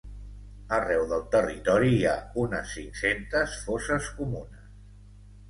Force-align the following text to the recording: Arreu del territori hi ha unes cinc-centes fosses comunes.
Arreu 0.77 1.03
del 1.11 1.21
territori 1.35 1.91
hi 1.97 2.07
ha 2.13 2.15
unes 2.45 2.73
cinc-centes 2.79 3.55
fosses 3.67 4.11
comunes. 4.23 4.67